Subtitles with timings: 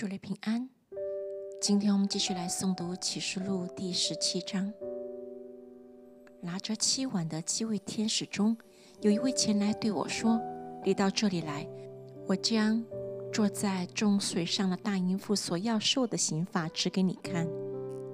[0.00, 0.66] 祝你平安。
[1.60, 4.72] 今天我们继续来诵读启示录第十七章。
[6.40, 8.56] 拿着七碗的七位天使中，
[9.02, 10.40] 有一位前来对我说
[10.86, 11.68] ：“你到这里来，
[12.26, 12.82] 我将
[13.30, 17.46] 坐在众水上的大淫妇所要受的刑罚指给你看。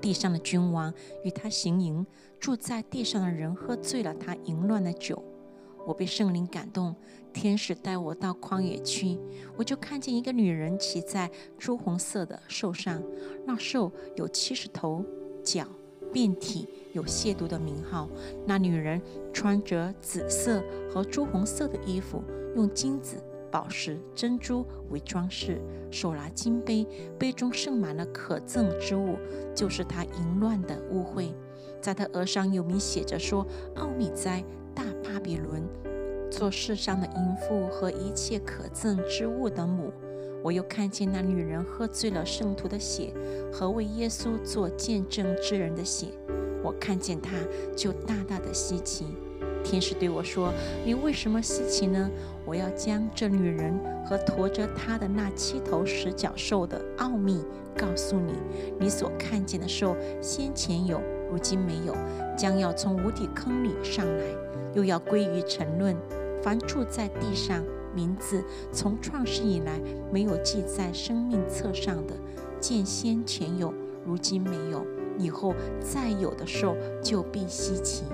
[0.00, 0.92] 地上的君王
[1.22, 2.04] 与他行淫，
[2.40, 5.22] 住在地上的人喝醉了他淫乱的酒。”
[5.88, 6.94] 我被圣灵感动，
[7.32, 9.18] 天使带我到旷野去，
[9.56, 13.02] 我就看见一个女人骑在朱红色的兽上，
[13.46, 15.02] 那兽有七十头
[15.42, 15.66] 角，
[16.12, 18.06] 遍体有亵渎的名号。
[18.46, 19.00] 那女人
[19.32, 20.62] 穿着紫色
[20.92, 22.22] 和朱红色的衣服，
[22.54, 23.16] 用金子、
[23.50, 25.58] 宝石、珍珠为装饰，
[25.90, 26.86] 手拿金杯，
[27.18, 29.16] 杯中盛满了可憎之物，
[29.54, 31.32] 就是她淫乱的污秽。
[31.80, 34.44] 在她额上有名写着说：“奥秘哉！”
[34.78, 35.66] 大巴比伦，
[36.30, 39.92] 做世上的淫妇和一切可憎之物的母。
[40.42, 43.12] 我又看见那女人喝醉了圣徒的血
[43.52, 46.06] 和为耶稣做见证之人的血。
[46.62, 47.36] 我看见她，
[47.76, 49.06] 就大大的稀奇。
[49.64, 50.52] 天使对我说
[50.86, 52.08] ：“你为什么稀奇呢？
[52.46, 53.76] 我要将这女人
[54.06, 57.44] 和驮着她的那七头十角兽的奥秘
[57.76, 58.34] 告诉你。
[58.78, 61.94] 你所看见的兽，先前有，如今没有，
[62.36, 64.24] 将要从无底坑里上来。”
[64.78, 65.96] 又要归于沉沦。
[66.40, 69.80] 凡住在地上，名字从创世以来
[70.12, 72.14] 没有记在生命册上的，
[72.60, 73.74] 见先前有，
[74.06, 74.86] 如今没有，
[75.18, 78.04] 以后再有的兽就必稀奇。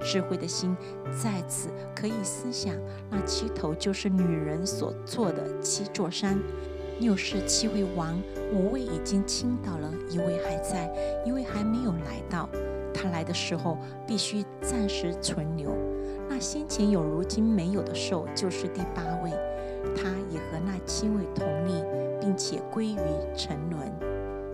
[0.00, 0.74] 智慧的心
[1.22, 2.74] 在此可以思想，
[3.10, 6.38] 那七头就是女人所做的七座山。
[7.00, 8.20] 又是七位王，
[8.52, 10.90] 五位已经倾倒了，一位还在，
[11.24, 12.48] 一位还没有来到。
[12.94, 15.70] 他来的时候必须暂时存留。
[16.28, 19.30] 那先前有、如今没有的兽，就是第八位，
[19.94, 21.84] 他也和那七位同立，
[22.20, 22.98] 并且归于
[23.36, 23.92] 沉沦。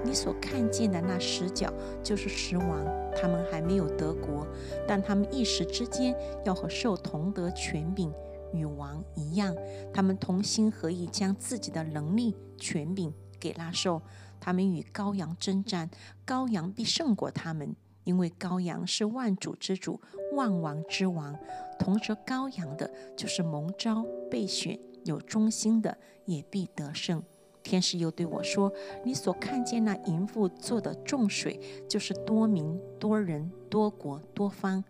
[0.04, 4.44] 你所看见的那十角，就是十王，他们还没有得国，
[4.86, 6.12] 但他们一时之间
[6.44, 8.12] 要和兽同得权柄，
[8.52, 9.54] 与王一样。
[9.92, 14.02] 他们同心合意，将自己的能力、权柄给拉兽。
[14.40, 15.90] 他们与羔羊征战，
[16.26, 17.74] 羔羊必胜过他们。
[18.04, 20.00] 因为羔羊是万主之主、
[20.34, 21.38] 万王之王，
[21.78, 27.22] 同着羔羊的，就是蒙召、备选、有忠心的，也必得胜。
[27.62, 28.72] 天使又对我说
[29.06, 34.82] ：“你所看见那淫妇做的众水，就是多民、多人、多国、多方。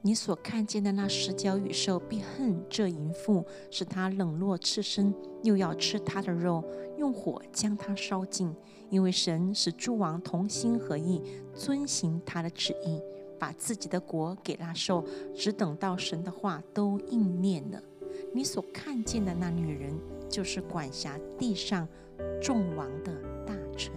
[0.00, 6.64] 你所看见的那十角羽兽，必恨这淫妇，使他冷落赤身，又要吃他的肉，
[6.96, 8.54] 用火将他烧尽。”
[8.90, 11.20] 因为神使诸王同心合意，
[11.52, 13.02] 遵行他的旨意，
[13.38, 15.04] 把自己的国给那兽，
[15.34, 17.82] 只等到神的话都应验了。
[18.32, 19.92] 你所看见的那女人，
[20.26, 21.86] 就是管辖地上
[22.40, 23.12] 众王的
[23.46, 23.92] 大臣。